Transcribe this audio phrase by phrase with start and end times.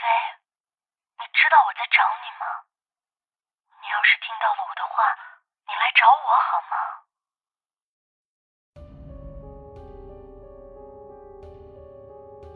[0.00, 0.08] 飞，
[1.20, 2.44] 你知道我在找你吗？
[3.80, 5.04] 你要是听到了我的话，
[5.68, 6.74] 你来找我好吗？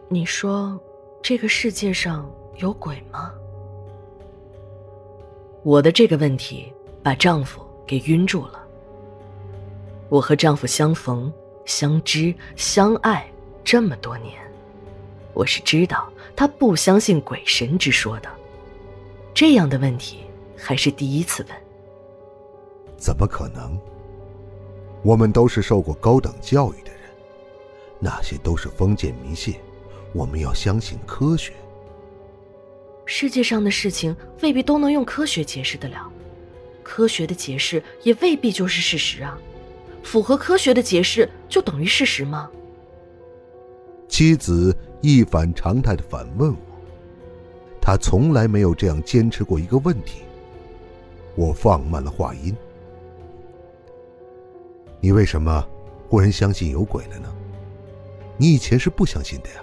[0.09, 0.81] 你说
[1.23, 3.35] 这个世界上有鬼吗？
[5.65, 6.73] 我的这个问题
[7.03, 8.67] 把丈夫给晕住了。
[10.09, 11.33] 我和丈夫相逢、
[11.67, 13.31] 相知、相爱
[13.65, 14.43] 这么多年，
[15.35, 18.29] 我是知道他不相信鬼神之说的。
[19.33, 20.19] 这样的问题
[20.57, 21.57] 还是第一次问。
[22.97, 23.79] 怎么可能？
[25.03, 27.01] 我们都是受过高等教育的人，
[27.99, 29.57] 那些都是封建迷信。
[30.13, 31.53] 我们要相信科学。
[33.05, 36.11] 世界上的事情未必都能用科学解释得了，
[36.83, 39.39] 科学的解释也未必就是事实啊。
[40.03, 42.51] 符合科学的解释就等于事实吗？
[44.09, 46.57] 妻子一反常态的反问我，
[47.79, 50.23] 他从来没有这样坚持过一个问题。
[51.35, 52.57] 我放慢了话音
[55.03, 55.63] ：“你为什么
[56.09, 57.31] 忽然相信有鬼了呢？
[58.39, 59.63] 你以前是不相信的呀。”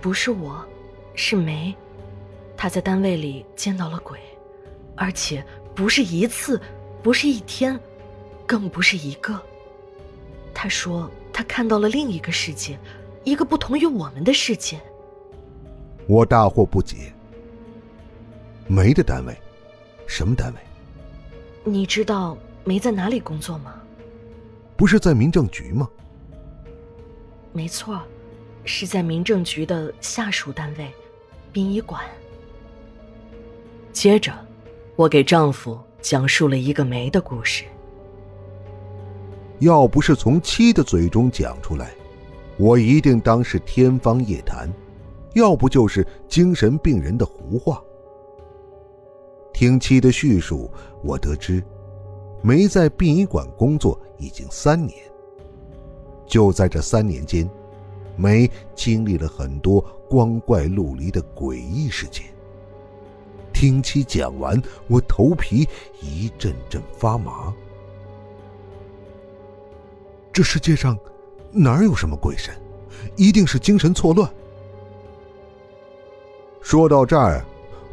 [0.00, 0.64] 不是我，
[1.14, 1.76] 是梅。
[2.56, 4.18] 他在单位里见到了鬼，
[4.96, 6.58] 而且不是一次，
[7.02, 7.78] 不是一天，
[8.46, 9.38] 更不是一个。
[10.54, 12.78] 他说他看到了另一个世界，
[13.26, 14.80] 一个不同于我们的世界。
[16.06, 17.12] 我大惑不解。
[18.68, 19.36] 梅的单位，
[20.06, 20.60] 什么单位？
[21.64, 23.74] 你知道梅在哪里工作吗？
[24.76, 25.90] 不是在民政局吗？
[27.52, 28.00] 没错，
[28.64, 30.88] 是在民政局的下属单位——
[31.52, 32.00] 殡仪馆。
[33.92, 34.32] 接着，
[34.94, 37.64] 我给丈夫讲述了一个梅的故事。
[39.58, 41.90] 要不是从妻的嘴中讲出来，
[42.58, 44.68] 我一定当是天方夜谭；
[45.34, 47.82] 要不就是精神病人的胡话。
[49.52, 50.70] 听妻的叙述，
[51.02, 51.62] 我得知，
[52.42, 54.98] 梅在殡仪馆工作已经三年。
[56.26, 57.48] 就在这三年间，
[58.16, 62.24] 梅经历了很多光怪陆离的诡异事件。
[63.52, 65.66] 听妻讲完，我头皮
[66.02, 67.54] 一阵阵发麻。
[70.32, 70.98] 这世界上
[71.52, 72.54] 哪有什么鬼神？
[73.16, 74.30] 一定是精神错乱。
[76.60, 77.44] 说到这儿，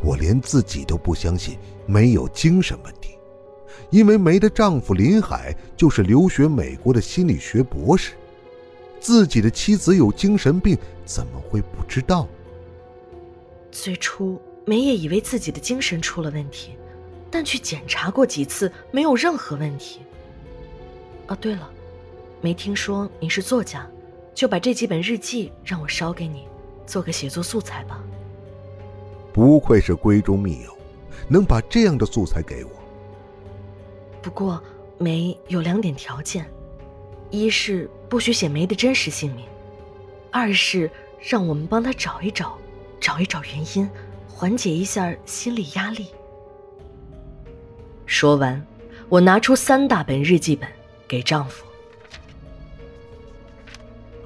[0.03, 3.17] 我连自己都不相信没有精神问题，
[3.89, 8.13] 因为梅的丈夫林海就是留学美国的心理学博士，
[8.99, 12.27] 自己的妻子有精神病，怎么会不知道？
[13.71, 14.41] 最初。
[14.65, 16.77] 梅也以为自己的精神出了问题，
[17.29, 19.99] 但去检查过几次，没有任何问题。
[21.27, 21.69] 哦，对了，
[22.43, 23.89] 没听说你是作家，
[24.35, 26.45] 就把这几本日记让我捎给你，
[26.85, 28.03] 做个写作素材吧。
[29.31, 30.77] 不愧是闺中密友，
[31.29, 32.71] 能把这样的素材给我。
[34.21, 34.61] 不过
[34.97, 36.45] 梅有两点条件：
[37.29, 39.45] 一是不许写梅的真实姓名；
[40.29, 42.57] 二是让我们帮她找一找，
[42.99, 43.89] 找一找原因。
[44.27, 46.07] 缓解一下心理压力。
[48.05, 48.61] 说完，
[49.07, 50.67] 我拿出三大本日记本
[51.07, 51.63] 给丈夫。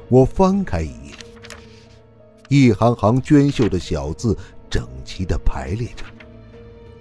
[0.10, 1.14] 我翻开一页，
[2.50, 4.38] 一行行娟秀的小字
[4.70, 6.04] 整齐的排列着，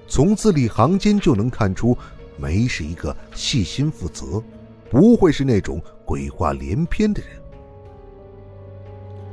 [0.08, 1.96] 从字里行间就能看出
[2.36, 4.42] 梅是一个细心负责，
[4.90, 7.30] 不会是那种鬼话连篇的人。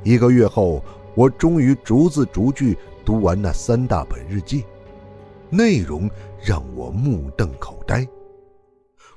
[0.03, 0.83] 一个月后，
[1.15, 2.77] 我终于逐字逐句。
[3.05, 4.63] 读完那三大本日记，
[5.49, 6.09] 内容
[6.41, 8.07] 让我目瞪口呆。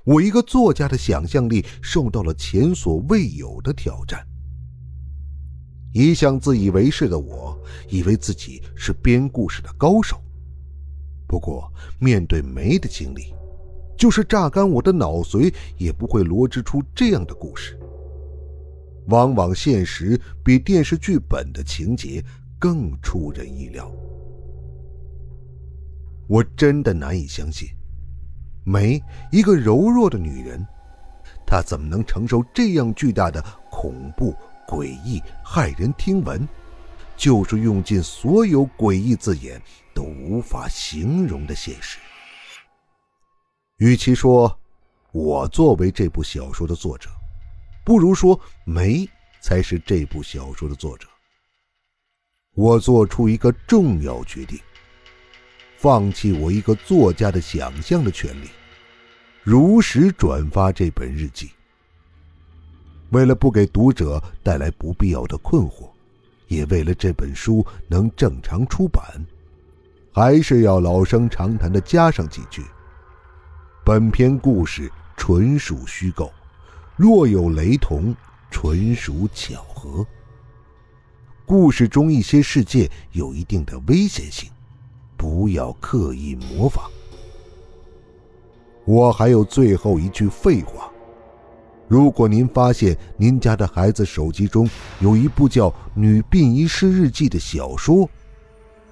[0.02, 4.26] 我一个作家的想象力受到了前所未有的挑战。
[6.04, 7.58] 一向自以为是的我，
[7.88, 10.20] 以为自己是编故事的高手。
[11.26, 13.34] 不过，面对梅的经历，
[13.96, 17.78] 就是榨干我的脑髓，也不会罗织出这样的故事。
[19.06, 22.24] 往往现实比电视剧本的情节。
[22.58, 23.92] 更出人意料，
[26.26, 27.68] 我真的难以相信，
[28.64, 28.98] 梅
[29.30, 30.66] 一个柔弱的女人，
[31.46, 34.34] 她怎么能承受这样巨大的恐怖、
[34.66, 36.46] 诡异、骇人听闻？
[37.16, 39.60] 就是用尽所有诡异字眼
[39.94, 41.98] 都无法形容的现实。
[43.78, 44.58] 与其说
[45.12, 47.08] 我作为这部小说的作者，
[47.84, 49.08] 不如说梅
[49.40, 51.08] 才是这部小说的作者。
[52.54, 54.58] 我做出一个重要决定，
[55.78, 58.48] 放弃我一个作家的想象的权利，
[59.42, 61.50] 如实转发这本日记。
[63.10, 65.88] 为了不给读者带来不必要的困惑，
[66.48, 69.02] 也为了这本书能正常出版，
[70.12, 72.64] 还是要老生常谈的加上几句：
[73.84, 76.32] 本篇故事纯属虚构，
[76.96, 78.14] 若有雷同，
[78.50, 80.06] 纯属巧合。
[81.44, 84.50] 故事中一些事件有一定的危险性，
[85.16, 86.90] 不要刻意模仿。
[88.84, 90.90] 我还有最后一句废话：
[91.88, 94.68] 如果您发现您家的孩子手机中
[95.00, 98.08] 有一部叫《女殡仪师日记》的小说，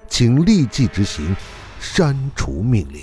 [0.07, 1.35] 请立即执行
[1.79, 3.01] 删除命令。